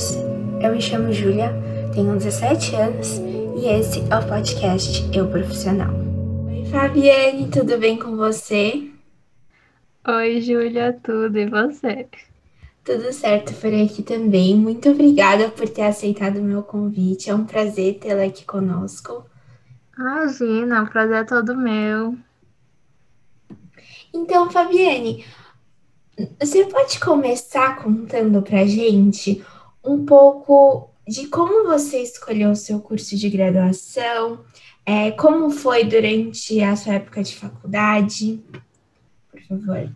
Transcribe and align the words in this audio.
todos, 0.00 0.16
eu 0.62 0.72
me 0.72 0.80
chamo 0.80 1.12
Júlia, 1.12 1.52
tenho 1.94 2.16
17 2.16 2.74
anos 2.74 3.18
e 3.56 3.66
esse 3.66 4.00
é 4.10 4.16
o 4.16 4.26
podcast 4.26 5.06
Eu 5.14 5.28
Profissional. 5.28 5.92
Oi 6.46 6.64
Fabiane, 6.64 7.50
tudo 7.50 7.76
bem 7.76 7.98
com 7.98 8.16
você? 8.16 8.90
Oi 10.08 10.40
Júlia, 10.40 10.98
tudo 11.02 11.38
e 11.38 11.46
você? 11.46 12.08
Tudo 12.82 13.12
certo 13.12 13.52
por 13.54 13.72
aqui 13.74 14.02
também. 14.02 14.56
Muito 14.56 14.88
obrigada 14.88 15.50
por 15.50 15.68
ter 15.68 15.82
aceitado 15.82 16.38
o 16.38 16.44
meu 16.44 16.62
convite. 16.62 17.28
É 17.28 17.34
um 17.34 17.44
prazer 17.44 17.98
tê-la 17.98 18.24
aqui 18.24 18.44
conosco. 18.44 19.26
Imagina, 19.98 20.82
o 20.82 20.88
prazer 20.88 21.16
é 21.16 21.24
todo 21.24 21.56
meu. 21.56 22.16
Então, 24.14 24.50
Fabiane, 24.50 25.24
você 26.40 26.64
pode 26.64 26.98
começar 26.98 27.76
contando 27.82 28.40
pra 28.40 28.64
gente 28.64 29.44
um 29.84 30.04
pouco 30.04 30.90
de 31.06 31.26
como 31.26 31.66
você 31.66 32.02
escolheu 32.02 32.50
o 32.50 32.56
seu 32.56 32.80
curso 32.80 33.16
de 33.16 33.28
graduação, 33.28 34.40
é, 34.86 35.10
como 35.10 35.50
foi 35.50 35.84
durante 35.84 36.62
a 36.62 36.76
sua 36.76 36.94
época 36.94 37.22
de 37.22 37.34
faculdade, 37.36 38.40
por 39.30 39.40
favor. 39.42 39.90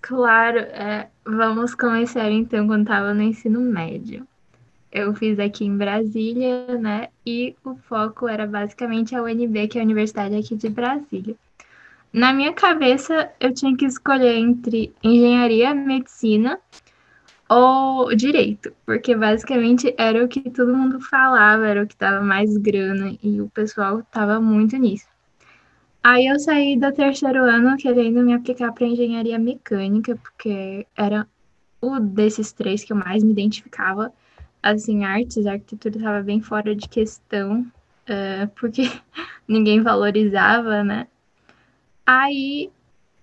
Claro, 0.00 0.58
é, 0.58 1.08
vamos 1.24 1.74
começar 1.74 2.30
então 2.30 2.66
quando 2.66 2.82
estava 2.82 3.12
no 3.12 3.22
ensino 3.22 3.60
médio. 3.60 4.26
Eu 4.90 5.14
fiz 5.14 5.38
aqui 5.38 5.64
em 5.64 5.76
Brasília, 5.76 6.76
né? 6.78 7.08
E 7.24 7.54
o 7.64 7.76
foco 7.76 8.26
era 8.26 8.46
basicamente 8.46 9.14
a 9.14 9.22
UNB, 9.22 9.68
que 9.68 9.78
é 9.78 9.82
a 9.82 9.84
Universidade 9.84 10.34
aqui 10.34 10.56
de 10.56 10.68
Brasília. 10.68 11.36
Na 12.12 12.32
minha 12.32 12.52
cabeça, 12.52 13.30
eu 13.38 13.54
tinha 13.54 13.76
que 13.76 13.84
escolher 13.84 14.34
entre 14.34 14.92
engenharia, 15.00 15.72
medicina 15.72 16.58
ou 17.50 18.14
direito, 18.14 18.72
porque 18.86 19.16
basicamente 19.16 19.92
era 19.98 20.24
o 20.24 20.28
que 20.28 20.48
todo 20.50 20.72
mundo 20.72 21.00
falava, 21.00 21.66
era 21.66 21.82
o 21.82 21.86
que 21.86 21.96
dava 21.98 22.24
mais 22.24 22.56
grana 22.56 23.16
e 23.20 23.40
o 23.40 23.50
pessoal 23.50 24.04
tava 24.12 24.40
muito 24.40 24.76
nisso. 24.76 25.08
Aí 26.02 26.26
eu 26.26 26.38
saí 26.38 26.78
do 26.78 26.92
terceiro 26.92 27.44
ano 27.44 27.76
querendo 27.76 28.22
me 28.22 28.32
aplicar 28.32 28.72
para 28.72 28.86
engenharia 28.86 29.36
mecânica, 29.36 30.16
porque 30.16 30.86
era 30.96 31.26
o 31.80 31.98
desses 31.98 32.52
três 32.52 32.84
que 32.84 32.92
eu 32.92 32.96
mais 32.96 33.24
me 33.24 33.32
identificava. 33.32 34.12
Assim, 34.62 35.04
artes, 35.04 35.44
arquitetura 35.44 35.96
estava 35.96 36.22
bem 36.22 36.40
fora 36.40 36.74
de 36.76 36.88
questão, 36.88 37.62
uh, 37.62 38.48
porque 38.60 38.82
ninguém 39.48 39.82
valorizava, 39.82 40.84
né? 40.84 41.08
Aí 42.06 42.70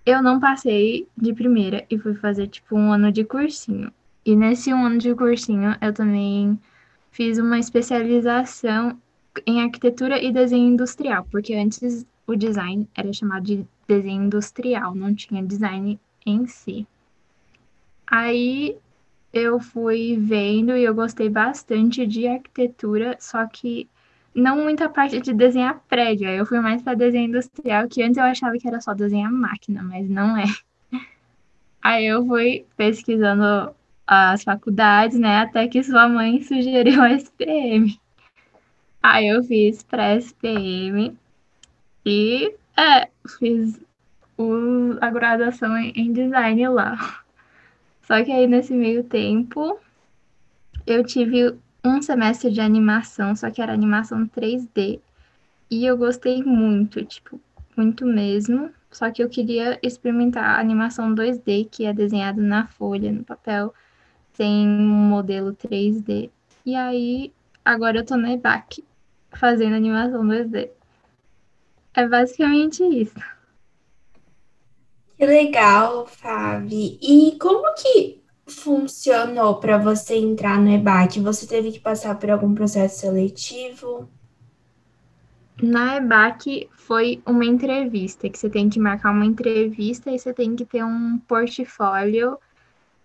eu 0.06 0.22
não 0.22 0.40
passei 0.40 1.08
de 1.16 1.34
primeira 1.34 1.86
e 1.90 1.98
fui 1.98 2.14
fazer 2.16 2.48
tipo 2.48 2.76
um 2.76 2.92
ano 2.92 3.10
de 3.12 3.24
cursinho. 3.24 3.92
E 4.28 4.36
nesse 4.36 4.74
um 4.74 4.86
ano 4.86 4.98
de 4.98 5.16
cursinho 5.16 5.74
eu 5.80 5.94
também 5.94 6.60
fiz 7.12 7.38
uma 7.38 7.58
especialização 7.58 9.02
em 9.46 9.62
arquitetura 9.62 10.22
e 10.22 10.34
desenho 10.34 10.68
industrial, 10.68 11.26
porque 11.32 11.54
antes 11.54 12.06
o 12.28 12.36
design 12.36 12.90
era 12.94 13.14
chamado 13.14 13.46
de 13.46 13.66
desenho 13.88 14.26
industrial, 14.26 14.94
não 14.94 15.16
tinha 15.16 15.42
design 15.42 15.98
em 16.26 16.46
si. 16.46 16.86
Aí 18.06 18.76
eu 19.32 19.62
fui 19.62 20.18
vendo 20.20 20.76
e 20.76 20.84
eu 20.84 20.94
gostei 20.94 21.30
bastante 21.30 22.06
de 22.06 22.28
arquitetura, 22.28 23.16
só 23.22 23.46
que 23.48 23.88
não 24.36 24.62
muita 24.62 24.90
parte 24.90 25.22
de 25.22 25.34
desenhar 25.34 25.82
prédio. 25.88 26.28
Eu 26.28 26.46
fui 26.46 26.60
mais 26.60 26.82
para 26.82 26.96
desenho 26.96 27.30
industrial, 27.30 27.88
que 27.88 28.04
antes 28.04 28.18
eu 28.18 28.26
achava 28.26 28.58
que 28.58 28.68
era 28.68 28.82
só 28.82 28.94
desenhar 28.94 29.32
máquina, 29.32 29.82
mas 29.82 30.10
não 30.10 30.36
é. 30.36 30.44
Aí 31.82 32.06
eu 32.06 32.26
fui 32.28 32.66
pesquisando 32.76 33.74
as 34.08 34.44
faculdades, 34.44 35.20
né, 35.20 35.40
até 35.40 35.68
que 35.68 35.84
sua 35.84 36.08
mãe 36.08 36.42
sugeriu 36.44 37.04
a 37.04 37.12
SPM. 37.12 38.00
Aí 39.04 39.28
eu 39.28 39.44
fiz 39.44 39.84
para 39.84 40.16
SPM 40.16 41.16
e 42.06 42.56
é, 42.78 43.10
fiz 43.38 43.80
o, 44.38 44.98
a 45.02 45.10
graduação 45.10 45.78
em, 45.78 45.92
em 45.96 46.14
design 46.14 46.68
lá. 46.70 47.22
Só 48.02 48.24
que 48.24 48.32
aí 48.32 48.48
nesse 48.48 48.74
meio 48.74 49.04
tempo 49.04 49.78
eu 50.86 51.04
tive 51.04 51.54
um 51.84 52.02
semestre 52.02 52.52
de 52.52 52.62
animação, 52.62 53.36
só 53.36 53.52
que 53.52 53.62
era 53.62 53.74
animação 53.74 54.28
3D. 54.28 55.00
E 55.70 55.86
eu 55.86 55.98
gostei 55.98 56.42
muito, 56.44 57.04
tipo, 57.04 57.40
muito 57.76 58.06
mesmo. 58.06 58.72
Só 58.90 59.12
que 59.12 59.22
eu 59.22 59.30
queria 59.30 59.78
experimentar 59.84 60.44
a 60.44 60.60
animação 60.60 61.14
2D, 61.14 61.68
que 61.70 61.86
é 61.86 61.94
desenhado 61.94 62.42
na 62.42 62.68
folha, 62.68 63.12
no 63.12 63.24
papel, 63.24 63.74
sem 64.38 64.68
um 64.68 65.10
modelo 65.10 65.52
3D. 65.54 66.30
E 66.64 66.76
aí, 66.76 67.34
agora 67.66 67.98
eu 67.98 68.06
tô 68.06 68.16
na 68.16 68.34
EBAC, 68.34 68.84
fazendo 69.32 69.76
animação 69.76 70.24
2D. 70.24 70.70
É 71.96 72.08
basicamente 72.08 72.84
isso. 72.84 73.20
Que 75.18 75.26
legal, 75.26 76.06
Fabi. 76.06 77.00
E 77.02 77.36
como 77.40 77.74
que 77.74 78.22
funcionou 78.46 79.56
para 79.56 79.80
você 79.80 80.16
entrar 80.16 80.62
no 80.62 80.70
EBAC? 80.70 81.20
Você 81.20 81.48
teve 81.48 81.72
que 81.72 81.80
passar 81.80 82.20
por 82.20 82.30
algum 82.30 82.54
processo 82.54 83.00
seletivo? 83.00 84.08
Na 85.60 85.96
EBAC 85.96 86.70
foi 86.72 87.24
uma 87.26 87.44
entrevista, 87.44 88.30
que 88.30 88.38
você 88.38 88.48
tem 88.48 88.70
que 88.70 88.80
marcar 88.80 89.10
uma 89.10 89.26
entrevista 89.26 90.12
e 90.12 90.20
você 90.20 90.32
tem 90.32 90.56
que 90.56 90.64
ter 90.64 90.86
um 90.86 91.18
portfólio 91.28 92.38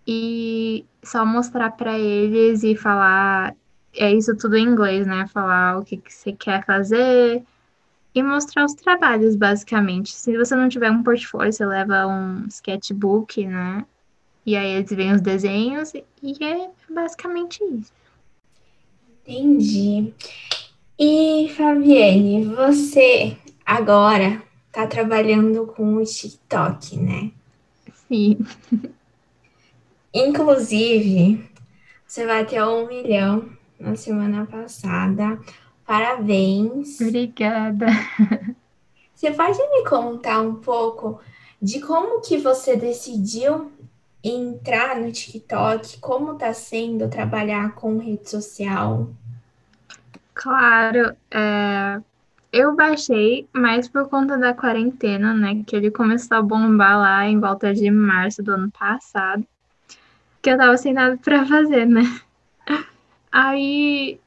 e 0.07 0.85
só 1.03 1.25
mostrar 1.25 1.71
para 1.71 1.97
eles 1.97 2.63
e 2.63 2.75
falar. 2.75 3.55
É 3.95 4.11
isso 4.11 4.35
tudo 4.35 4.57
em 4.57 4.65
inglês, 4.65 5.05
né? 5.05 5.27
Falar 5.27 5.77
o 5.77 5.85
que, 5.85 5.97
que 5.97 6.11
você 6.11 6.31
quer 6.31 6.65
fazer, 6.65 7.43
e 8.15 8.21
mostrar 8.21 8.65
os 8.65 8.73
trabalhos, 8.73 9.35
basicamente. 9.35 10.11
Se 10.11 10.37
você 10.37 10.55
não 10.55 10.69
tiver 10.69 10.91
um 10.91 11.01
portfólio, 11.01 11.51
você 11.51 11.65
leva 11.65 12.05
um 12.05 12.45
sketchbook, 12.47 13.45
né? 13.47 13.85
E 14.45 14.55
aí 14.55 14.73
eles 14.73 14.89
veem 14.91 15.13
os 15.13 15.21
desenhos 15.21 15.93
e 15.93 16.43
é 16.43 16.69
basicamente 16.89 17.63
isso. 17.63 17.91
Entendi. 19.25 20.13
E 20.99 21.49
Fabiane, 21.55 22.45
você 22.45 23.37
agora 23.65 24.43
tá 24.71 24.85
trabalhando 24.85 25.65
com 25.65 25.95
o 25.95 26.03
TikTok, 26.03 26.97
né? 26.97 27.31
Sim. 28.07 28.37
Inclusive, 30.13 31.49
você 32.05 32.27
bateu 32.27 32.65
um 32.65 32.87
milhão 32.87 33.49
na 33.79 33.95
semana 33.95 34.45
passada. 34.45 35.39
Parabéns. 35.85 37.01
Obrigada. 37.01 37.87
Você 39.15 39.31
pode 39.31 39.57
me 39.57 39.85
contar 39.87 40.41
um 40.41 40.55
pouco 40.55 41.21
de 41.61 41.79
como 41.79 42.19
que 42.19 42.37
você 42.37 42.75
decidiu 42.75 43.71
entrar 44.21 44.97
no 44.97 45.09
TikTok? 45.13 45.97
Como 46.01 46.33
está 46.33 46.53
sendo 46.53 47.07
trabalhar 47.07 47.73
com 47.73 47.97
rede 47.99 48.29
social? 48.29 49.07
Claro, 50.33 51.15
é, 51.31 52.01
eu 52.51 52.75
baixei, 52.75 53.47
mas 53.53 53.87
por 53.87 54.09
conta 54.09 54.37
da 54.37 54.53
quarentena, 54.53 55.33
né? 55.33 55.63
Que 55.65 55.77
ele 55.77 55.89
começou 55.89 56.37
a 56.37 56.41
bombar 56.41 56.97
lá 56.97 57.25
em 57.25 57.39
volta 57.39 57.73
de 57.73 57.89
março 57.89 58.43
do 58.43 58.51
ano 58.51 58.69
passado, 58.71 59.47
que 60.43 60.49
eu 60.49 60.57
tava 60.57 60.77
sem 60.77 60.93
nada 60.93 61.17
para 61.17 61.45
fazer, 61.45 61.87
né? 61.87 62.03
Aí 63.31 64.19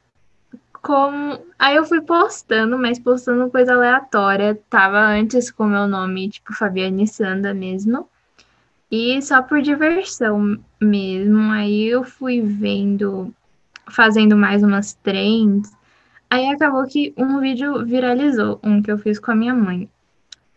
como. 0.82 1.38
Aí 1.58 1.76
eu 1.76 1.84
fui 1.84 2.00
postando, 2.00 2.78
mas 2.78 2.98
postando 2.98 3.50
coisa 3.50 3.74
aleatória. 3.74 4.58
Tava 4.70 4.98
antes 4.98 5.50
com 5.50 5.66
meu 5.66 5.86
nome, 5.86 6.30
tipo, 6.30 6.54
Fabiane 6.54 7.06
Sanda 7.06 7.52
mesmo. 7.52 8.08
E 8.90 9.20
só 9.20 9.42
por 9.42 9.60
diversão 9.60 10.58
mesmo. 10.80 11.52
Aí 11.52 11.86
eu 11.86 12.02
fui 12.02 12.40
vendo, 12.40 13.32
fazendo 13.90 14.36
mais 14.36 14.62
umas 14.62 14.94
trends. 14.94 15.70
Aí 16.30 16.48
acabou 16.48 16.84
que 16.86 17.12
um 17.16 17.40
vídeo 17.40 17.84
viralizou, 17.84 18.58
um 18.62 18.80
que 18.82 18.90
eu 18.90 18.98
fiz 18.98 19.18
com 19.18 19.32
a 19.32 19.34
minha 19.34 19.54
mãe. 19.54 19.88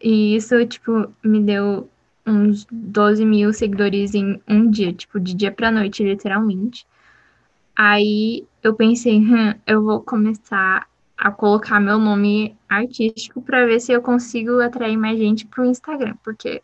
E 0.01 0.35
isso, 0.35 0.65
tipo, 0.65 1.13
me 1.23 1.41
deu 1.41 1.89
uns 2.29 2.65
12 2.71 3.25
mil 3.25 3.53
seguidores 3.53 4.13
em 4.13 4.41
um 4.47 4.69
dia, 4.69 4.93
tipo, 4.93 5.19
de 5.19 5.33
dia 5.33 5.51
pra 5.51 5.71
noite, 5.71 6.03
literalmente. 6.03 6.85
Aí 7.75 8.45
eu 8.61 8.73
pensei, 8.73 9.19
hum, 9.19 9.53
eu 9.65 9.83
vou 9.83 10.01
começar 10.01 10.87
a 11.17 11.31
colocar 11.31 11.79
meu 11.79 11.97
nome 11.97 12.55
artístico 12.67 13.41
para 13.41 13.65
ver 13.65 13.79
se 13.79 13.91
eu 13.91 14.01
consigo 14.01 14.59
atrair 14.61 14.97
mais 14.97 15.17
gente 15.17 15.45
pro 15.45 15.65
Instagram, 15.65 16.15
porque 16.23 16.61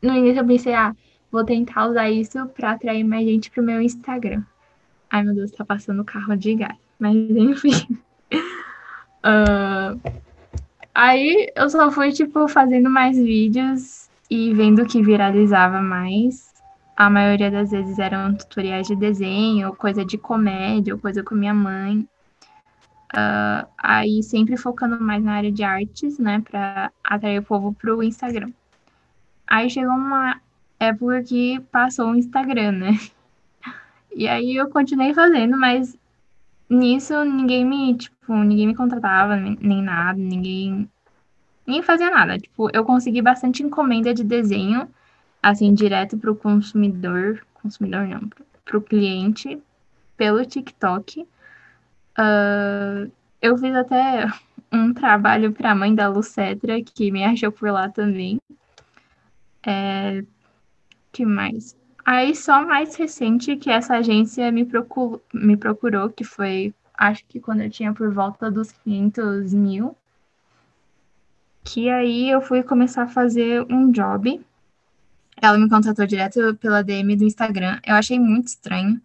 no 0.00 0.14
início 0.14 0.40
eu 0.40 0.46
pensei, 0.46 0.74
ah, 0.74 0.94
vou 1.30 1.44
tentar 1.44 1.88
usar 1.88 2.10
isso 2.10 2.46
para 2.48 2.72
atrair 2.72 3.04
mais 3.04 3.26
gente 3.26 3.50
pro 3.50 3.62
meu 3.62 3.80
Instagram. 3.80 4.42
Ai 5.10 5.22
meu 5.22 5.34
Deus, 5.34 5.50
tá 5.50 5.64
passando 5.64 6.02
o 6.02 6.04
carro 6.04 6.36
de 6.36 6.54
gás. 6.54 6.76
Mas 6.98 7.14
enfim. 7.30 7.98
uh, 9.24 10.00
aí 10.94 11.52
eu 11.56 11.68
só 11.70 11.90
fui, 11.90 12.12
tipo, 12.12 12.46
fazendo 12.48 12.88
mais 12.90 13.16
vídeos 13.16 14.08
e 14.34 14.52
vendo 14.52 14.84
que 14.84 15.00
viralizava 15.00 15.80
mais. 15.80 16.52
a 16.96 17.08
maioria 17.08 17.50
das 17.50 17.70
vezes 17.70 17.98
eram 17.98 18.34
tutoriais 18.34 18.86
de 18.86 18.96
desenho, 18.96 19.74
coisa 19.76 20.04
de 20.04 20.18
comédia, 20.18 20.94
ou 20.94 21.00
coisa 21.00 21.22
com 21.22 21.34
minha 21.34 21.54
mãe. 21.54 22.00
Uh, 23.14 23.66
aí 23.78 24.22
sempre 24.24 24.56
focando 24.56 25.00
mais 25.00 25.22
na 25.22 25.34
área 25.34 25.52
de 25.52 25.62
artes, 25.62 26.18
né, 26.18 26.40
para 26.40 26.90
atrair 27.04 27.38
o 27.38 27.44
povo 27.44 27.72
pro 27.74 28.02
Instagram. 28.02 28.50
Aí 29.46 29.70
chegou 29.70 29.94
uma 29.94 30.40
época 30.80 31.22
que 31.22 31.60
passou 31.70 32.10
o 32.10 32.16
Instagram, 32.16 32.72
né? 32.72 32.98
E 34.16 34.28
aí 34.28 34.54
eu 34.54 34.70
continuei 34.70 35.12
fazendo, 35.12 35.58
mas 35.58 35.98
nisso 36.70 37.24
ninguém 37.24 37.64
me, 37.64 37.96
tipo, 37.96 38.32
ninguém 38.32 38.68
me 38.68 38.74
contratava, 38.76 39.34
nem 39.34 39.82
nada, 39.82 40.16
ninguém 40.16 40.88
nem 41.66 41.82
fazia 41.82 42.10
nada. 42.10 42.38
Tipo, 42.38 42.70
eu 42.72 42.84
consegui 42.84 43.22
bastante 43.22 43.62
encomenda 43.62 44.12
de 44.12 44.24
desenho, 44.24 44.88
assim, 45.42 45.72
direto 45.74 46.16
pro 46.18 46.34
consumidor, 46.34 47.44
consumidor 47.54 48.06
não, 48.06 48.28
pro 48.64 48.80
cliente, 48.80 49.60
pelo 50.16 50.44
TikTok. 50.44 51.26
Uh, 52.18 53.10
eu 53.40 53.56
fiz 53.58 53.74
até 53.74 54.26
um 54.72 54.92
trabalho 54.92 55.52
para 55.52 55.72
a 55.72 55.74
mãe 55.74 55.94
da 55.94 56.08
Lucetra, 56.08 56.82
que 56.82 57.10
me 57.10 57.24
achou 57.24 57.52
por 57.52 57.70
lá 57.70 57.88
também. 57.88 58.38
É, 59.66 60.22
que 61.12 61.24
mais? 61.24 61.76
Aí 62.04 62.34
só 62.34 62.66
mais 62.66 62.94
recente 62.96 63.56
que 63.56 63.70
essa 63.70 63.94
agência 63.94 64.52
me, 64.52 64.64
procurou, 64.64 65.22
me 65.32 65.56
procurou, 65.56 66.10
que 66.10 66.22
foi, 66.22 66.74
acho 66.98 67.24
que 67.26 67.40
quando 67.40 67.62
eu 67.62 67.70
tinha 67.70 67.94
por 67.94 68.12
volta 68.12 68.50
dos 68.50 68.72
500 68.72 69.54
mil, 69.54 69.96
que 71.64 71.88
aí 71.88 72.30
eu 72.30 72.40
fui 72.42 72.62
começar 72.62 73.04
a 73.04 73.08
fazer 73.08 73.66
um 73.72 73.90
job. 73.90 74.40
Ela 75.40 75.58
me 75.58 75.68
contratou 75.68 76.06
direto 76.06 76.54
pela 76.56 76.82
DM 76.82 77.16
do 77.16 77.24
Instagram. 77.24 77.80
Eu 77.84 77.94
achei 77.96 78.18
muito 78.18 78.48
estranho, 78.48 79.00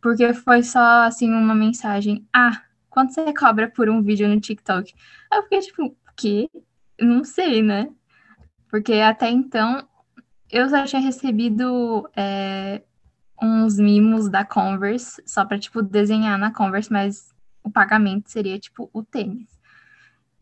porque 0.00 0.32
foi 0.34 0.62
só, 0.62 1.02
assim, 1.02 1.32
uma 1.32 1.54
mensagem. 1.54 2.24
Ah, 2.32 2.62
quanto 2.90 3.14
você 3.14 3.32
cobra 3.32 3.68
por 3.68 3.88
um 3.88 4.02
vídeo 4.02 4.28
no 4.28 4.40
TikTok? 4.40 4.94
Eu 5.32 5.42
fiquei 5.44 5.60
tipo, 5.60 5.86
o 5.86 5.96
quê? 6.14 6.48
Não 7.00 7.24
sei, 7.24 7.62
né? 7.62 7.88
Porque 8.70 8.94
até 8.94 9.30
então 9.30 9.86
eu 10.50 10.68
já 10.68 10.84
tinha 10.84 11.02
recebido 11.02 12.08
é, 12.14 12.82
uns 13.42 13.78
mimos 13.78 14.28
da 14.28 14.44
Converse, 14.44 15.22
só 15.26 15.44
para 15.44 15.58
tipo, 15.58 15.82
desenhar 15.82 16.38
na 16.38 16.52
Converse, 16.52 16.92
mas 16.92 17.34
o 17.62 17.70
pagamento 17.70 18.30
seria, 18.30 18.58
tipo, 18.58 18.90
o 18.92 19.02
tênis. 19.02 19.48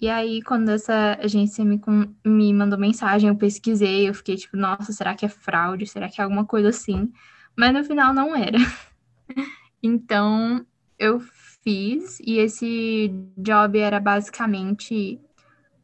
E 0.03 0.11
aí, 0.11 0.43
quando 0.43 0.69
essa 0.69 1.17
agência 1.23 1.65
me, 1.65 1.81
me 2.27 2.53
mandou 2.53 2.77
mensagem, 2.77 3.29
eu 3.29 3.37
pesquisei, 3.37 4.09
eu 4.09 4.15
fiquei 4.15 4.35
tipo, 4.35 4.57
nossa, 4.57 4.93
será 4.93 5.15
que 5.15 5.25
é 5.25 5.29
fraude? 5.29 5.87
Será 5.87 6.09
que 6.09 6.21
é 6.21 6.25
alguma 6.25 6.45
coisa 6.45 6.71
assim? 6.71 7.13
Mas 7.57 7.73
no 7.73 7.85
final 7.85 8.13
não 8.13 8.35
era. 8.35 8.59
então, 9.81 10.67
eu 10.99 11.21
fiz, 11.21 12.19
e 12.19 12.39
esse 12.39 13.15
job 13.39 13.79
era 13.79 14.01
basicamente 14.01 15.21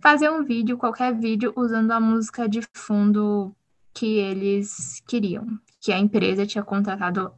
fazer 0.01 0.29
um 0.29 0.43
vídeo, 0.43 0.77
qualquer 0.77 1.15
vídeo, 1.15 1.53
usando 1.57 1.93
a 1.93 2.01
música 2.01 2.49
de 2.49 2.61
fundo 2.75 3.55
que 3.95 4.19
eles 4.19 5.01
queriam, 5.07 5.47
que 5.81 5.93
a 5.93 5.99
empresa 5.99 6.45
tinha 6.45 6.65
contratado 6.65 7.33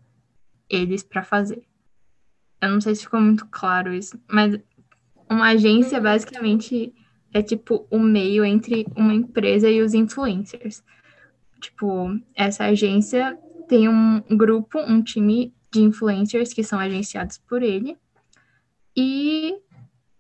eles 0.67 1.03
para 1.03 1.23
fazer. 1.23 1.63
Eu 2.59 2.71
não 2.71 2.81
sei 2.81 2.95
se 2.95 3.03
ficou 3.03 3.21
muito 3.21 3.47
claro 3.49 3.93
isso, 3.93 4.19
mas 4.31 4.59
uma 5.31 5.51
agência 5.51 6.01
basicamente 6.01 6.93
é 7.33 7.41
tipo 7.43 7.87
o 7.91 7.97
um 7.97 8.03
meio 8.03 8.45
entre 8.45 8.87
uma 8.97 9.15
empresa 9.15 9.71
e 9.71 9.81
os 9.81 9.95
influencers. 9.95 10.83
Tipo, 11.61 12.19
essa 12.35 12.65
agência 12.65 13.39
tem 13.69 13.89
um 13.89 14.21
grupo, 14.31 14.81
um 14.81 15.03
time 15.03 15.55
de 15.71 15.81
influencers 15.81 16.53
que 16.53 16.65
são 16.65 16.81
agenciados 16.81 17.39
por 17.39 17.63
ele. 17.63 17.97
E 18.97 19.57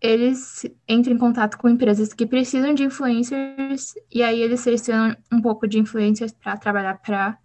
eles 0.00 0.64
entram 0.88 1.14
em 1.14 1.18
contato 1.18 1.58
com 1.58 1.68
empresas 1.68 2.14
que 2.14 2.24
precisam 2.26 2.72
de 2.72 2.84
influencers 2.84 3.94
e 4.10 4.22
aí 4.22 4.40
eles 4.40 4.60
selecionam 4.60 5.16
um 5.30 5.42
pouco 5.42 5.66
de 5.66 5.78
influencers 5.78 6.32
para 6.32 6.56
trabalhar 6.56 7.02
para 7.02 7.36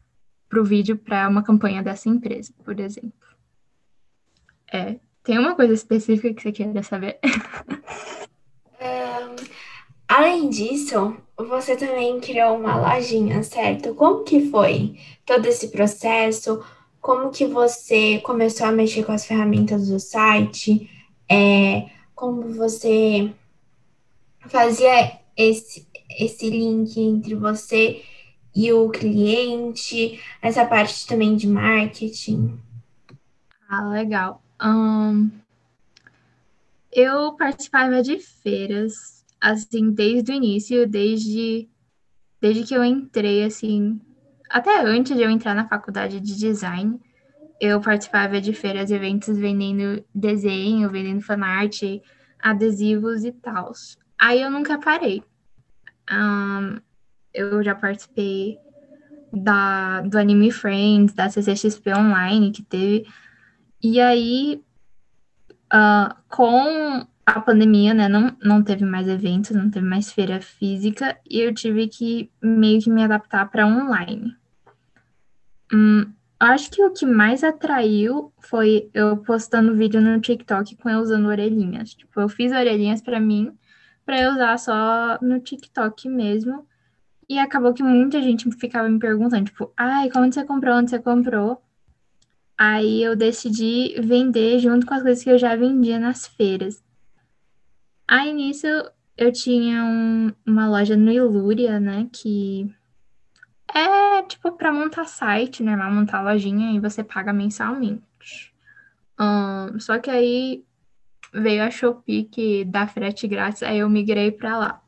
o 0.55 0.63
vídeo 0.63 0.97
para 0.97 1.27
uma 1.27 1.43
campanha 1.43 1.81
dessa 1.81 2.07
empresa, 2.07 2.53
por 2.63 2.79
exemplo. 2.79 3.11
É, 4.71 4.99
tem 5.25 5.39
uma 5.39 5.55
coisa 5.55 5.73
específica 5.73 6.33
que 6.33 6.41
você 6.41 6.51
queira 6.51 6.83
saber? 6.83 7.19
um, 8.79 9.35
além 10.07 10.49
disso, 10.49 11.17
você 11.35 11.75
também 11.75 12.19
criou 12.19 12.55
uma 12.55 12.75
lojinha, 12.77 13.41
certo? 13.43 13.95
Como 13.95 14.23
que 14.23 14.49
foi 14.49 14.97
todo 15.25 15.47
esse 15.47 15.69
processo? 15.69 16.63
Como 17.01 17.31
que 17.31 17.45
você 17.47 18.19
começou 18.19 18.67
a 18.67 18.71
mexer 18.71 19.03
com 19.03 19.11
as 19.11 19.25
ferramentas 19.25 19.89
do 19.89 19.99
site? 19.99 20.89
É, 21.29 21.87
como 22.13 22.53
você 22.53 23.33
fazia 24.47 25.19
esse, 25.35 25.87
esse 26.19 26.49
link 26.51 26.99
entre 26.99 27.33
você 27.33 28.03
e 28.55 28.71
o 28.71 28.89
cliente, 28.89 30.19
essa 30.39 30.65
parte 30.65 31.05
também 31.07 31.35
de 31.35 31.47
marketing. 31.47 32.59
Ah, 33.67 33.89
legal. 33.89 34.44
Um, 34.63 35.29
eu 36.91 37.33
participava 37.33 38.01
de 38.01 38.19
feiras, 38.19 39.25
assim, 39.39 39.91
desde 39.91 40.31
o 40.31 40.35
início, 40.35 40.87
desde, 40.87 41.69
desde 42.39 42.63
que 42.63 42.73
eu 42.73 42.83
entrei, 42.83 43.43
assim, 43.43 43.99
até 44.49 44.81
antes 44.81 45.15
de 45.15 45.21
eu 45.21 45.29
entrar 45.29 45.53
na 45.53 45.67
faculdade 45.67 46.19
de 46.19 46.35
design 46.37 46.99
eu 47.59 47.79
participava 47.79 48.41
de 48.41 48.53
feiras 48.53 48.89
e 48.89 48.95
eventos 48.95 49.37
vendendo 49.37 50.03
desenho, 50.13 50.89
vendendo 50.89 51.21
fanart, 51.21 51.81
adesivos 52.39 53.23
e 53.23 53.31
tal. 53.31 53.71
Aí 54.17 54.41
eu 54.41 54.51
nunca 54.51 54.79
parei. 54.79 55.23
Um, 56.11 56.79
eu 57.33 57.63
já 57.63 57.73
participei 57.73 58.59
da, 59.31 60.01
do 60.01 60.17
Anime 60.17 60.51
Friends, 60.51 61.13
da 61.13 61.29
CCXP 61.29 61.93
Online 61.93 62.51
que 62.51 62.63
teve. 62.63 63.07
E 63.87 64.01
aí, 64.01 64.63
uh, 65.71 66.15
com 66.27 67.05
a 67.23 67.39
pandemia, 67.39 67.93
né, 67.93 68.07
não, 68.07 68.35
não 68.43 68.63
teve 68.63 68.83
mais 68.83 69.07
eventos, 69.07 69.51
não 69.51 69.69
teve 69.69 69.85
mais 69.85 70.11
feira 70.11 70.41
física, 70.41 71.15
e 71.29 71.39
eu 71.39 71.53
tive 71.53 71.87
que 71.87 72.31
meio 72.41 72.81
que 72.81 72.89
me 72.89 73.03
adaptar 73.03 73.47
para 73.51 73.67
online. 73.67 74.35
Hum, 75.71 76.11
Acho 76.39 76.71
que 76.71 76.83
o 76.83 76.91
que 76.91 77.05
mais 77.05 77.43
atraiu 77.43 78.33
foi 78.39 78.89
eu 78.91 79.17
postando 79.17 79.75
vídeo 79.75 80.01
no 80.01 80.19
TikTok 80.19 80.75
com 80.77 80.89
eu 80.89 80.99
usando 80.99 81.27
orelhinhas. 81.27 81.93
Tipo, 81.93 82.21
eu 82.21 82.27
fiz 82.27 82.51
orelhinhas 82.51 83.01
para 83.03 83.19
mim, 83.19 83.55
para 84.03 84.19
eu 84.19 84.31
usar 84.31 84.57
só 84.57 85.19
no 85.21 85.39
TikTok 85.39 86.09
mesmo. 86.09 86.67
E 87.29 87.37
acabou 87.37 87.71
que 87.71 87.83
muita 87.83 88.19
gente 88.21 88.51
ficava 88.51 88.89
me 88.89 88.99
perguntando, 88.99 89.45
tipo, 89.45 89.71
ai, 89.77 90.09
onde 90.15 90.33
você 90.33 90.43
comprou? 90.43 90.75
Onde 90.75 90.89
você 90.89 90.99
comprou? 90.99 91.61
Aí 92.57 93.03
eu 93.03 93.15
decidi 93.15 93.99
vender 94.01 94.59
junto 94.59 94.85
com 94.85 94.93
as 94.93 95.03
coisas 95.03 95.23
que 95.23 95.29
eu 95.29 95.37
já 95.37 95.55
vendia 95.55 95.99
nas 95.99 96.25
feiras. 96.25 96.83
Aí 98.07 98.33
nisso 98.33 98.67
eu 99.17 99.31
tinha 99.31 99.83
um, 99.83 100.31
uma 100.45 100.69
loja 100.69 100.95
no 100.95 101.11
Ilúria, 101.11 101.79
né? 101.79 102.07
Que 102.13 102.69
é 103.73 104.21
tipo 104.23 104.51
para 104.53 104.71
montar 104.71 105.05
site, 105.05 105.63
né? 105.63 105.75
Montar 105.75 106.21
lojinha 106.21 106.75
e 106.75 106.79
você 106.79 107.03
paga 107.03 107.33
mensalmente. 107.33 108.53
Um, 109.19 109.79
só 109.79 109.97
que 109.99 110.09
aí 110.09 110.63
veio 111.33 111.63
a 111.63 111.71
Shopee 111.71 112.23
que 112.25 112.63
dá 112.65 112.87
frete 112.87 113.27
grátis, 113.27 113.63
aí 113.63 113.79
eu 113.79 113.89
migrei 113.89 114.31
para 114.31 114.57
lá. 114.57 114.81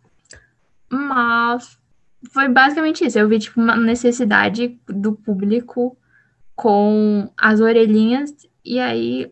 Mas 0.90 1.78
foi 2.32 2.48
basicamente 2.48 3.06
isso. 3.06 3.20
Eu 3.20 3.28
vi 3.28 3.40
tipo 3.40 3.60
uma 3.60 3.76
necessidade 3.76 4.80
do 4.88 5.14
público 5.14 5.98
com 6.58 7.32
as 7.38 7.62
orelhinhas 7.62 8.34
e 8.66 8.80
aí 8.80 9.32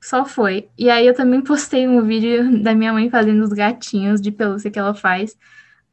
só 0.00 0.26
foi. 0.26 0.68
E 0.78 0.90
aí 0.90 1.06
eu 1.06 1.14
também 1.14 1.40
postei 1.42 1.88
um 1.88 2.02
vídeo 2.02 2.62
da 2.62 2.74
minha 2.74 2.92
mãe 2.92 3.08
fazendo 3.10 3.42
os 3.42 3.48
gatinhos 3.48 4.20
de 4.20 4.30
pelúcia 4.30 4.70
que 4.70 4.78
ela 4.78 4.94
faz. 4.94 5.36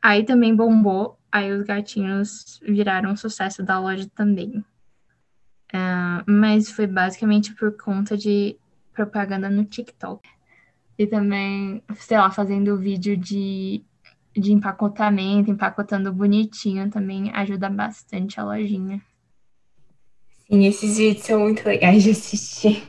Aí 0.02 0.26
também 0.26 0.54
bombou. 0.54 1.18
Aí 1.32 1.54
os 1.54 1.64
gatinhos 1.64 2.60
viraram 2.62 3.12
um 3.12 3.16
sucesso 3.16 3.64
da 3.64 3.80
loja 3.80 4.06
também. 4.14 4.64
Uh, 5.74 6.22
mas 6.28 6.70
foi 6.70 6.86
basicamente 6.86 7.56
por 7.56 7.78
conta 7.78 8.18
de 8.18 8.58
propaganda 8.94 9.50
no 9.50 9.64
TikTok. 9.64 10.28
E 10.98 11.08
também, 11.08 11.82
sei 11.96 12.18
lá, 12.18 12.30
fazendo 12.30 12.78
vídeo 12.78 13.16
de, 13.16 13.82
de 14.36 14.52
empacotamento, 14.52 15.50
empacotando 15.50 16.12
bonitinho 16.12 16.90
também 16.90 17.32
ajuda 17.34 17.70
bastante 17.70 18.38
a 18.38 18.44
lojinha. 18.44 19.02
Sim, 20.52 20.66
esses 20.66 20.98
vídeos 20.98 21.26
são 21.26 21.40
muito 21.40 21.66
legais 21.66 22.04
de 22.04 22.12
assistir. 22.12 22.84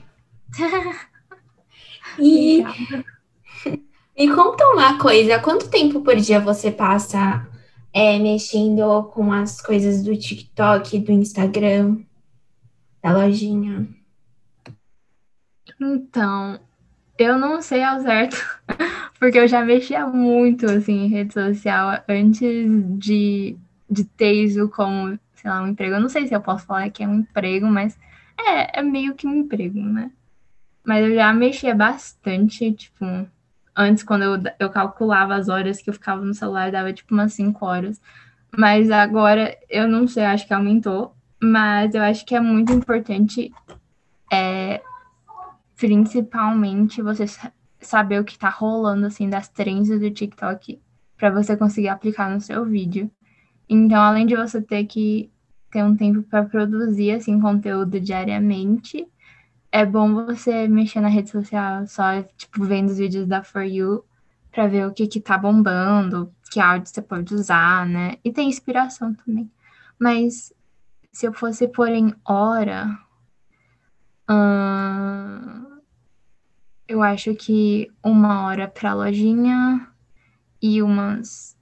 e 2.19 2.65
me 4.19 4.35
conta 4.35 4.67
uma 4.69 4.99
coisa, 4.99 5.39
quanto 5.39 5.71
tempo 5.71 6.01
por 6.01 6.17
dia 6.17 6.41
você 6.41 6.71
passa 6.71 7.47
é, 7.93 8.19
mexendo 8.19 9.05
com 9.05 9.33
as 9.33 9.61
coisas 9.61 10.03
do 10.03 10.17
TikTok, 10.17 10.99
do 10.99 11.13
Instagram? 11.13 11.99
da 13.03 13.13
lojinha? 13.13 13.89
Então, 15.81 16.61
eu 17.19 17.37
não 17.37 17.61
sei 17.61 17.83
ao 17.83 18.01
certo, 18.01 18.37
porque 19.19 19.39
eu 19.39 19.49
já 19.49 19.65
mexia 19.65 20.07
muito 20.07 20.67
assim 20.67 21.05
em 21.05 21.09
rede 21.09 21.35
social 21.35 22.03
antes 22.09 22.99
de, 22.99 23.57
de 23.91 24.05
ter 24.05 24.33
isso 24.33 24.69
como, 24.69 25.19
sei 25.43 25.51
lá, 25.51 25.61
um 25.61 25.67
emprego. 25.67 25.97
Eu 25.97 26.01
não 26.01 26.09
sei 26.09 26.27
se 26.27 26.35
eu 26.35 26.41
posso 26.41 26.65
falar 26.65 26.89
que 26.91 27.03
é 27.03 27.09
um 27.09 27.17
emprego, 27.17 27.67
mas 27.67 27.99
é, 28.39 28.79
é 28.79 28.83
meio 28.83 29.15
que 29.15 29.27
um 29.27 29.35
emprego, 29.35 29.81
né? 29.81 30.11
Mas 30.85 31.05
eu 31.05 31.15
já 31.15 31.33
mexia 31.33 31.75
bastante, 31.75 32.73
tipo, 32.73 33.05
antes 33.77 34.05
quando 34.05 34.23
eu, 34.23 34.43
eu 34.59 34.71
calculava 34.71 35.35
as 35.35 35.49
horas 35.49 35.83
que 35.83 35.91
eu 35.91 35.95
ficava 35.95 36.25
no 36.25 36.33
celular, 36.33 36.71
dava 36.71 36.93
tipo 36.93 37.13
umas 37.13 37.33
5 37.35 37.67
horas. 37.67 38.01
Mas 38.57 38.91
agora 38.91 39.57
eu 39.69 39.89
não 39.89 40.07
sei, 40.07 40.25
acho 40.25 40.47
que 40.47 40.55
aumentou. 40.55 41.15
Mas 41.43 41.95
eu 41.95 42.03
acho 42.03 42.25
que 42.25 42.37
é 42.37 42.41
muito 42.41 42.73
importante 42.73 43.53
é, 44.33 44.81
principalmente 45.77 47.03
você 47.03 47.25
saber 47.81 48.21
o 48.21 48.25
que 48.25 48.39
tá 48.39 48.49
rolando, 48.49 49.07
assim, 49.07 49.29
das 49.29 49.49
trends 49.49 49.89
do 49.89 50.11
TikTok 50.11 50.81
para 51.17 51.31
você 51.31 51.57
conseguir 51.57 51.89
aplicar 51.89 52.31
no 52.31 52.41
seu 52.41 52.65
vídeo. 52.65 53.11
Então, 53.69 54.01
além 54.01 54.27
de 54.27 54.37
você 54.37 54.61
ter 54.61 54.85
que 54.85 55.32
ter 55.73 55.83
um 55.83 55.97
tempo 55.97 56.23
para 56.23 56.45
produzir, 56.45 57.13
assim, 57.13 57.41
conteúdo 57.41 57.99
diariamente, 57.99 59.09
é 59.73 59.87
bom 59.87 60.27
você 60.27 60.69
mexer 60.69 61.01
na 61.01 61.09
rede 61.09 61.31
social 61.31 61.87
só, 61.87 62.23
tipo, 62.37 62.63
vendo 62.63 62.91
os 62.91 62.99
vídeos 62.99 63.27
da 63.27 63.43
For 63.43 63.63
You 63.63 64.05
para 64.53 64.69
ver 64.69 64.87
o 64.87 64.93
que 64.93 65.07
que 65.07 65.19
tá 65.19 65.39
bombando, 65.39 66.31
que 66.51 66.61
áudio 66.61 66.87
você 66.87 67.01
pode 67.01 67.35
usar, 67.35 67.87
né? 67.87 68.17
E 68.23 68.31
tem 68.31 68.51
inspiração 68.51 69.15
também. 69.15 69.51
Mas 69.99 70.53
se 71.11 71.27
eu 71.27 71.33
fosse 71.33 71.67
pôr 71.67 71.89
em 71.89 72.15
hora, 72.23 72.87
hum, 74.31 75.81
eu 76.87 77.03
acho 77.03 77.35
que 77.35 77.91
uma 78.05 78.45
hora 78.45 78.69
para 78.69 78.93
lojinha 78.93 79.89
e 80.61 80.83
umas 80.83 81.57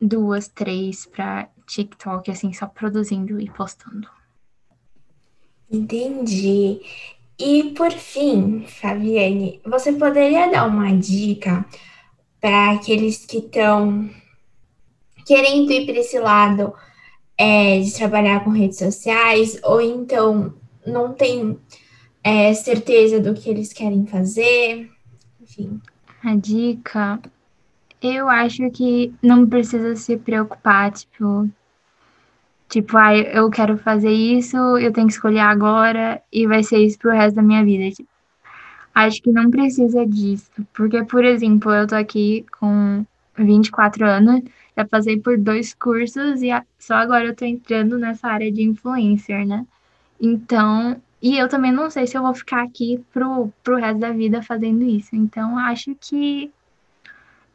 duas, 0.00 0.48
três 0.48 1.06
para 1.06 1.48
TikTok, 1.68 2.30
assim, 2.30 2.52
só 2.52 2.66
produzindo 2.66 3.40
e 3.40 3.48
postando. 3.50 4.08
Entendi. 5.70 6.80
E 7.38 7.74
por 7.76 7.92
fim, 7.92 8.64
Fabiane, 8.66 9.60
você 9.64 9.92
poderia 9.92 10.50
dar 10.50 10.66
uma 10.66 10.90
dica 10.96 11.64
para 12.40 12.72
aqueles 12.72 13.24
que 13.26 13.38
estão 13.38 14.10
querendo 15.24 15.70
ir 15.70 15.86
para 15.86 15.98
esse 15.98 16.18
lado 16.18 16.72
é, 17.36 17.80
de 17.80 17.94
trabalhar 17.94 18.42
com 18.42 18.50
redes 18.50 18.78
sociais, 18.78 19.60
ou 19.62 19.80
então 19.80 20.54
não 20.86 21.12
tem 21.12 21.58
é, 22.24 22.52
certeza 22.54 23.20
do 23.20 23.34
que 23.34 23.48
eles 23.48 23.72
querem 23.72 24.06
fazer, 24.06 24.90
enfim. 25.40 25.80
A 26.24 26.34
dica, 26.34 27.20
eu 28.02 28.28
acho 28.28 28.68
que 28.70 29.14
não 29.22 29.46
precisa 29.46 29.94
se 29.94 30.16
preocupar, 30.16 30.90
tipo, 30.92 31.48
tipo, 32.68 32.96
ah, 32.96 33.16
eu 33.16 33.50
quero 33.50 33.78
fazer 33.78 34.10
isso, 34.12 34.56
eu 34.78 34.92
tenho 34.92 35.06
que 35.06 35.14
escolher 35.14 35.40
agora 35.40 36.22
e 36.32 36.46
vai 36.46 36.62
ser 36.62 36.78
isso 36.78 36.98
pro 36.98 37.12
resto 37.12 37.36
da 37.36 37.42
minha 37.42 37.64
vida. 37.64 37.90
Tipo, 37.90 38.08
acho 38.94 39.22
que 39.22 39.32
não 39.32 39.50
precisa 39.50 40.06
disso, 40.06 40.50
porque, 40.72 41.04
por 41.04 41.24
exemplo, 41.24 41.72
eu 41.72 41.86
tô 41.86 41.94
aqui 41.94 42.44
com 42.58 43.04
24 43.36 44.04
anos, 44.06 44.42
já 44.76 44.84
passei 44.84 45.18
por 45.18 45.38
dois 45.38 45.74
cursos 45.74 46.42
e 46.42 46.48
só 46.78 46.94
agora 46.94 47.26
eu 47.26 47.36
tô 47.36 47.44
entrando 47.44 47.98
nessa 47.98 48.28
área 48.28 48.50
de 48.52 48.62
influencer, 48.62 49.46
né? 49.46 49.66
Então, 50.20 51.00
e 51.22 51.36
eu 51.38 51.48
também 51.48 51.72
não 51.72 51.90
sei 51.90 52.06
se 52.06 52.16
eu 52.16 52.22
vou 52.22 52.34
ficar 52.34 52.62
aqui 52.62 53.00
pro, 53.12 53.52
pro 53.62 53.76
resto 53.76 53.98
da 53.98 54.12
vida 54.12 54.42
fazendo 54.42 54.84
isso. 54.84 55.14
Então, 55.14 55.58
acho 55.58 55.94
que 56.00 56.50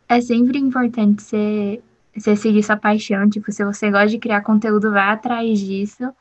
é 0.08 0.22
sempre 0.22 0.60
importante 0.60 1.24
você, 1.24 1.82
você 2.16 2.36
seguir 2.36 2.64
sua 2.64 2.78
paixão. 2.78 3.30
Tipo, 3.30 3.52
se 3.52 3.64
você 3.64 3.90
gosta 3.92 4.08
de 4.08 4.20
criar 4.20 4.42
conteúdo, 4.42 4.92
vai 4.92 5.10
atrás 5.12 5.60
disso. 5.60 6.14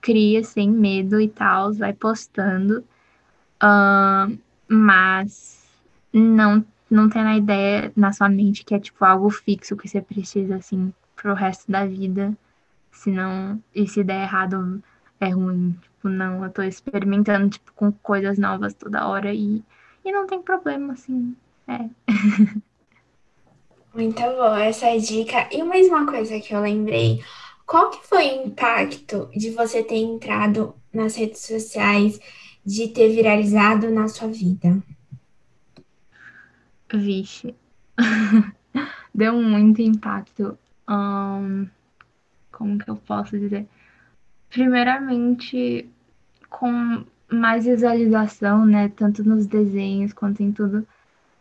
Cria 0.00 0.42
sem 0.44 0.70
medo 0.70 1.20
e 1.20 1.28
tal, 1.28 1.72
vai 1.74 1.92
postando. 1.92 2.84
Uh, 3.62 4.38
mas 4.68 5.64
não, 6.12 6.64
não 6.90 7.08
tem 7.08 7.22
a 7.22 7.36
ideia 7.36 7.92
na 7.96 8.12
sua 8.12 8.28
mente 8.28 8.64
que 8.64 8.74
é 8.74 8.80
tipo 8.80 9.04
algo 9.04 9.30
fixo 9.30 9.76
que 9.76 9.88
você 9.88 10.00
precisa, 10.00 10.56
assim, 10.56 10.92
pro 11.16 11.34
resto 11.34 11.70
da 11.70 11.86
vida. 11.86 12.36
Senão, 12.92 13.62
e 13.74 13.86
se 13.86 14.02
der 14.04 14.22
errado, 14.22 14.82
é 15.20 15.28
ruim. 15.30 15.76
Tipo, 15.82 16.08
não, 16.08 16.44
eu 16.44 16.50
tô 16.50 16.62
experimentando, 16.62 17.50
tipo, 17.50 17.72
com 17.74 17.92
coisas 17.92 18.38
novas 18.38 18.74
toda 18.74 19.06
hora 19.06 19.32
e, 19.34 19.62
e 20.04 20.12
não 20.12 20.26
tem 20.26 20.42
problema, 20.42 20.92
assim. 20.94 21.36
É. 21.68 21.88
Muito 23.96 24.20
bom 24.20 24.54
essa 24.54 24.88
é 24.88 24.98
dica. 24.98 25.48
E 25.50 25.62
mais 25.62 25.88
uma 25.88 26.04
coisa 26.04 26.38
que 26.38 26.54
eu 26.54 26.60
lembrei. 26.60 27.24
Qual 27.64 27.88
que 27.88 28.06
foi 28.06 28.28
o 28.28 28.46
impacto 28.46 29.30
de 29.34 29.52
você 29.52 29.82
ter 29.82 29.96
entrado 29.96 30.74
nas 30.92 31.16
redes 31.16 31.40
sociais, 31.40 32.20
de 32.62 32.88
ter 32.88 33.08
viralizado 33.08 33.90
na 33.90 34.06
sua 34.06 34.28
vida? 34.28 34.82
Vixe. 36.92 37.54
Deu 39.14 39.40
muito 39.40 39.80
impacto. 39.80 40.58
Um, 40.86 41.66
como 42.52 42.78
que 42.78 42.90
eu 42.90 42.96
posso 42.96 43.38
dizer? 43.38 43.66
Primeiramente, 44.50 45.88
com 46.50 47.02
mais 47.32 47.64
visualização, 47.64 48.66
né? 48.66 48.90
Tanto 48.90 49.24
nos 49.24 49.46
desenhos 49.46 50.12
quanto 50.12 50.42
em 50.42 50.52
tudo, 50.52 50.86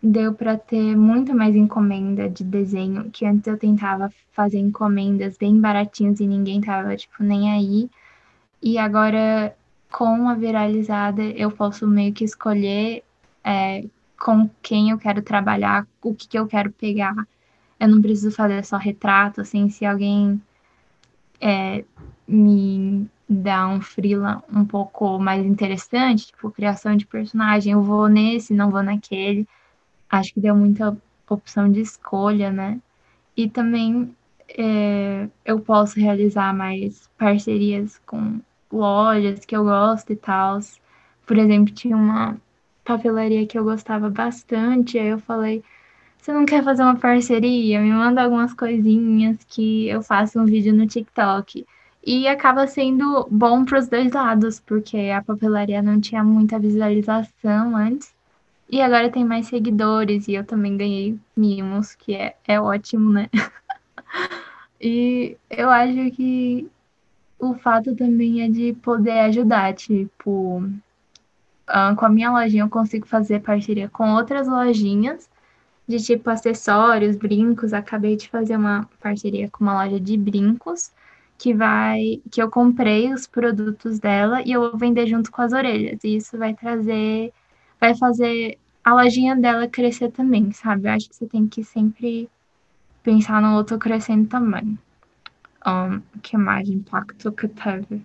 deu 0.06 0.34
para 0.34 0.58
ter 0.58 0.96
muito 0.96 1.34
mais 1.34 1.56
encomenda 1.56 2.30
de 2.30 2.44
desenho, 2.44 3.10
que 3.12 3.26
antes 3.26 3.48
eu 3.48 3.58
tentava 3.58 4.12
fazer 4.32 4.60
encomendas 4.60 5.38
bem 5.38 5.60
baratinhas 5.60 6.20
e 6.20 6.28
ninguém 6.28 6.62
tava, 6.62 6.96
tipo, 6.96 7.24
nem 7.24 7.52
aí. 7.52 7.90
E 8.62 8.78
agora, 8.78 9.56
com 9.92 10.30
a 10.30 10.36
viralizada, 10.36 11.24
eu 11.24 11.50
posso 11.50 11.88
meio 11.88 12.14
que 12.14 12.24
escolher 12.24 13.04
é, 13.44 13.86
com 14.20 14.50
quem 14.62 14.92
eu 14.92 14.98
quero 15.00 15.22
trabalhar, 15.24 15.88
o 16.02 16.14
que, 16.14 16.28
que 16.28 16.38
eu 16.38 16.46
quero 16.48 16.72
pegar. 16.72 17.16
Eu 17.80 17.88
não 17.88 18.02
preciso 18.02 18.32
fazer 18.32 18.64
só 18.64 18.78
retrato, 18.78 19.42
assim, 19.42 19.70
se 19.70 19.86
alguém 19.86 20.40
é, 21.42 21.84
me 22.28 23.10
dá 23.28 23.68
um 23.68 23.82
freela 23.82 24.44
um 24.54 24.64
pouco 24.66 25.18
mais 25.18 25.44
interessante, 25.44 26.28
tipo 26.28 26.52
criação 26.52 26.96
de 26.96 27.08
personagem, 27.08 27.74
eu 27.74 27.82
vou 27.82 28.08
nesse, 28.08 28.54
não 28.54 28.70
vou 28.70 28.84
naquele. 28.84 29.48
Acho 30.10 30.34
que 30.34 30.40
deu 30.40 30.56
muita 30.56 30.98
opção 31.30 31.72
de 31.72 31.82
escolha, 31.82 32.52
né? 32.52 32.80
E 33.38 33.50
também 33.50 34.16
é, 34.50 35.28
eu 35.46 35.60
posso 35.60 36.00
realizar 36.00 36.54
mais 36.56 37.10
parcerias 37.18 38.00
com 38.06 38.40
lojas 38.72 39.46
que 39.46 39.56
eu 39.56 39.64
gosto 39.64 40.14
e 40.14 40.16
tal. 40.16 40.60
Por 41.26 41.38
exemplo, 41.38 41.74
tinha 41.74 41.98
uma 41.98 42.38
papelaria 42.84 43.46
que 43.48 43.58
eu 43.58 43.64
gostava 43.64 44.10
bastante, 44.10 45.00
aí 45.00 45.08
eu 45.08 45.20
falei, 45.20 45.64
você 46.18 46.34
não 46.34 46.46
quer 46.46 46.64
fazer 46.64 46.84
uma 46.84 46.96
parceria? 46.98 47.82
Me 47.82 47.92
manda 47.92 48.24
algumas 48.24 48.54
coisinhas 48.54 49.38
que 49.46 49.88
eu 49.90 50.02
faço 50.02 50.40
um 50.40 50.46
vídeo 50.46 50.74
no 50.74 50.88
TikTok. 50.88 51.66
E 52.06 52.28
acaba 52.28 52.68
sendo 52.68 53.28
bom 53.32 53.66
para 53.66 53.80
os 53.80 53.88
dois 53.88 54.12
lados, 54.14 54.60
porque 54.60 54.98
a 55.12 55.24
papelaria 55.24 55.82
não 55.84 56.02
tinha 56.02 56.24
muita 56.24 56.60
visualização 56.60 57.76
antes. 57.76 58.15
E 58.70 58.82
agora 58.82 59.12
tem 59.12 59.24
mais 59.24 59.48
seguidores, 59.48 60.28
e 60.28 60.34
eu 60.34 60.44
também 60.44 60.76
ganhei 60.76 61.18
mimos, 61.36 61.94
que 61.96 62.16
é, 62.16 62.36
é 62.48 62.60
ótimo, 62.60 63.12
né? 63.12 63.30
e 64.82 65.38
eu 65.50 65.70
acho 65.70 66.12
que 66.12 66.68
o 67.40 67.54
fato 67.56 67.96
também 67.96 68.42
é 68.42 68.50
de 68.50 68.74
poder 68.74 69.20
ajudar, 69.20 69.74
tipo, 69.74 70.64
uh, 71.70 71.96
com 71.96 72.06
a 72.06 72.10
minha 72.10 72.32
lojinha 72.32 72.64
eu 72.64 72.70
consigo 72.70 73.06
fazer 73.08 73.42
parceria 73.42 73.90
com 73.90 74.14
outras 74.14 74.48
lojinhas 74.48 75.30
de 75.88 76.00
tipo 76.00 76.30
acessórios, 76.30 77.16
brincos. 77.16 77.74
Acabei 77.74 78.16
de 78.16 78.30
fazer 78.30 78.58
uma 78.58 78.90
parceria 79.00 79.50
com 79.50 79.64
uma 79.64 79.84
loja 79.84 80.00
de 80.00 80.18
brincos 80.18 80.92
que 81.38 81.54
vai 81.54 82.22
que 82.32 82.42
eu 82.42 82.50
comprei 82.50 83.14
os 83.14 83.28
produtos 83.28 84.00
dela 84.00 84.42
e 84.42 84.52
eu 84.52 84.62
vou 84.62 84.78
vender 84.78 85.08
junto 85.08 85.32
com 85.32 85.42
as 85.42 85.54
orelhas. 85.54 86.04
E 86.04 86.16
isso 86.18 86.38
vai 86.38 86.54
trazer 86.54 87.34
vai 87.80 87.96
fazer 87.96 88.58
a 88.84 88.94
lojinha 88.94 89.36
dela 89.36 89.68
crescer 89.68 90.12
também, 90.12 90.52
sabe? 90.52 90.88
Eu 90.88 90.94
acho 90.94 91.10
que 91.10 91.16
você 91.16 91.26
tem 91.26 91.48
que 91.48 91.64
sempre 91.64 92.30
pensar 93.04 93.42
no 93.42 93.56
outro 93.56 93.78
crescendo 93.78 94.28
também. 94.28 94.78
Um, 95.66 96.00
que 96.22 96.38
mais 96.38 96.70
impacto 96.70 97.32
que 97.32 97.48
teve? 97.48 98.02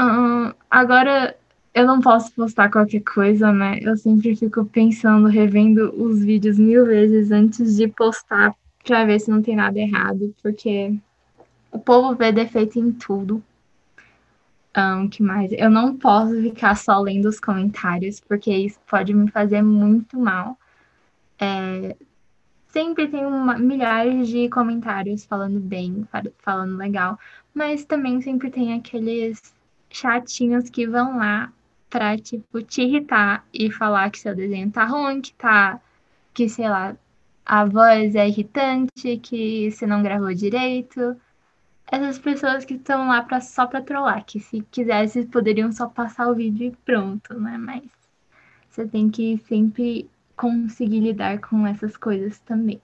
Um, 0.00 0.52
agora 0.70 1.36
eu 1.74 1.86
não 1.86 2.00
posso 2.00 2.32
postar 2.34 2.70
qualquer 2.70 3.00
coisa, 3.00 3.52
né? 3.52 3.78
Eu 3.82 3.96
sempre 3.96 4.34
fico 4.36 4.64
pensando, 4.64 5.28
revendo 5.28 5.92
os 6.02 6.22
vídeos 6.22 6.58
mil 6.58 6.86
vezes 6.86 7.30
antes 7.30 7.76
de 7.76 7.88
postar 7.88 8.54
pra 8.84 9.04
ver 9.04 9.20
se 9.20 9.30
não 9.30 9.42
tem 9.42 9.56
nada 9.56 9.78
errado, 9.78 10.34
porque 10.42 10.94
o 11.70 11.78
povo 11.78 12.14
vê 12.14 12.32
defeito 12.32 12.78
em 12.78 12.92
tudo. 12.92 13.42
Um, 14.76 15.08
que 15.08 15.22
mais? 15.22 15.52
Eu 15.52 15.70
não 15.70 15.96
posso 15.98 16.40
ficar 16.40 16.74
só 16.76 16.98
lendo 17.00 17.26
os 17.28 17.38
comentários, 17.38 18.20
porque 18.20 18.50
isso 18.50 18.80
pode 18.88 19.12
me 19.12 19.30
fazer 19.30 19.62
muito 19.62 20.18
mal. 20.18 20.58
É, 21.38 21.94
sempre 22.68 23.08
tem 23.08 23.24
uma, 23.26 23.58
milhares 23.58 24.28
de 24.28 24.48
comentários 24.48 25.24
falando 25.26 25.60
bem, 25.60 26.06
falando 26.38 26.76
legal, 26.78 27.18
mas 27.54 27.84
também 27.84 28.20
sempre 28.22 28.50
tem 28.50 28.72
aqueles 28.74 29.54
chatinhos 29.90 30.70
que 30.70 30.86
vão 30.86 31.18
lá 31.18 31.52
pra, 31.90 32.16
tipo, 32.18 32.62
te 32.62 32.82
irritar 32.82 33.44
e 33.52 33.70
falar 33.70 34.10
que 34.10 34.18
seu 34.20 34.34
desenho 34.34 34.70
tá 34.70 34.84
ruim, 34.86 35.20
que 35.20 35.34
tá. 35.34 35.80
que, 36.34 36.48
sei 36.48 36.68
lá, 36.68 36.96
a 37.44 37.64
voz 37.66 38.14
é 38.14 38.28
irritante, 38.28 39.18
que 39.22 39.70
você 39.70 39.86
não 39.86 40.02
gravou 40.02 40.32
direito 40.34 41.16
essas 41.90 42.18
pessoas 42.18 42.64
que 42.64 42.74
estão 42.74 43.08
lá 43.08 43.22
pra, 43.22 43.40
só 43.40 43.66
para 43.66 43.82
trollar, 43.82 44.24
que 44.24 44.40
se 44.40 44.62
quisesse 44.70 45.26
poderiam 45.26 45.70
só 45.72 45.86
passar 45.86 46.28
o 46.28 46.34
vídeo 46.34 46.68
e 46.68 46.76
pronto, 46.84 47.38
né? 47.38 47.58
Mas 47.58 47.82
você 48.70 48.86
tem 48.86 49.10
que 49.10 49.38
sempre 49.48 50.08
conseguir 50.36 51.00
lidar 51.00 51.38
com 51.40 51.66
essas 51.66 51.96
coisas 51.96 52.38
também. 52.40 52.80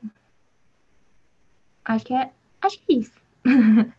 Acho 1.85 2.05
que 2.05 2.15
é, 2.15 2.31
acho 2.61 2.79
que 2.81 2.93
é 2.93 2.97
isso. 2.97 3.19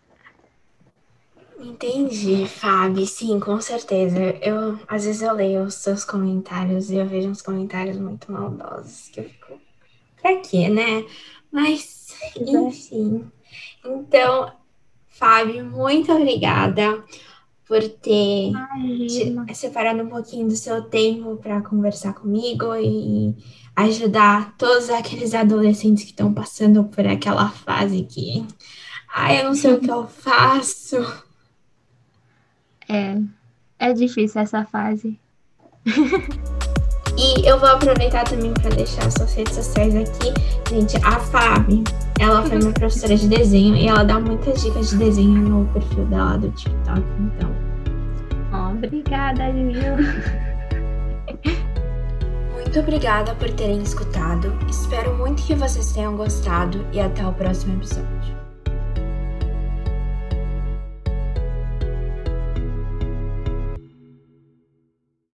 Entendi, 1.60 2.48
Fábio. 2.48 3.06
Sim, 3.06 3.38
com 3.40 3.60
certeza. 3.60 4.18
Eu 4.42 4.80
às 4.88 5.04
vezes 5.04 5.22
eu 5.22 5.34
leio 5.34 5.64
os 5.64 5.74
seus 5.76 6.06
comentários 6.06 6.90
e 6.90 6.96
eu 6.96 7.06
vejo 7.06 7.30
uns 7.30 7.42
comentários 7.42 7.98
muito 7.98 8.32
maldosos 8.32 9.10
que 9.10 9.20
eu 9.20 9.26
fico, 9.26 9.60
pra 10.22 10.38
quê, 10.38 10.70
né? 10.70 11.06
Mas, 11.52 12.16
é. 12.38 12.52
enfim. 12.52 13.30
Então, 13.84 14.54
Fábio, 15.20 15.66
muito 15.66 16.14
obrigada 16.14 17.04
por 17.68 17.84
ter 17.84 18.54
separado 19.54 20.02
um 20.02 20.08
pouquinho 20.08 20.48
do 20.48 20.56
seu 20.56 20.82
tempo 20.84 21.36
para 21.36 21.62
conversar 21.62 22.14
comigo 22.14 22.74
e 22.76 23.36
ajudar 23.76 24.56
todos 24.58 24.90
aqueles 24.90 25.34
adolescentes 25.34 26.06
que 26.06 26.12
estão 26.12 26.34
passando 26.34 26.86
por 26.86 27.06
aquela 27.06 27.50
fase 27.50 28.04
que, 28.04 28.46
ai, 29.14 29.42
eu 29.42 29.46
não 29.46 29.54
sei 29.54 29.74
o 29.74 29.80
que 29.82 29.92
eu 29.92 30.08
faço. 30.08 30.96
É, 32.88 33.22
é 33.78 33.94
difícil 33.94 34.42
essa 34.42 34.66
fase. 34.66 35.20
E 37.20 37.46
eu 37.46 37.60
vou 37.60 37.68
aproveitar 37.68 38.24
também 38.24 38.54
para 38.54 38.70
deixar 38.70 39.12
suas 39.12 39.34
redes 39.34 39.54
sociais 39.54 39.94
aqui. 39.94 40.34
Gente, 40.70 40.96
a 41.06 41.20
Fábio, 41.20 41.84
ela 42.18 42.42
foi 42.44 42.58
minha 42.60 42.72
professora 42.72 43.14
de 43.18 43.28
desenho 43.28 43.76
e 43.76 43.90
ela 43.90 44.04
dá 44.04 44.18
muitas 44.18 44.62
dicas 44.62 44.92
de 44.92 44.96
desenho 44.96 45.42
no 45.42 45.66
perfil 45.74 46.06
dela 46.06 46.38
do 46.38 46.50
TikTok, 46.52 47.04
então. 47.20 47.54
obrigada, 48.72 49.50
Lil. 49.50 49.98
Muito 52.56 52.80
obrigada 52.80 53.36
por 53.36 53.50
terem 53.50 53.82
escutado. 53.82 54.58
Espero 54.70 55.18
muito 55.18 55.44
que 55.44 55.56
vocês 55.56 55.92
tenham 55.92 56.16
gostado 56.16 56.86
e 56.94 57.02
até 57.02 57.26
o 57.26 57.34
próximo 57.34 57.74
episódio. 57.76 58.39